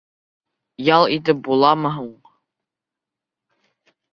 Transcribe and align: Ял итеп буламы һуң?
Ял 0.95 1.03
итеп 1.17 1.43
буламы 1.49 1.91
һуң? 1.99 2.11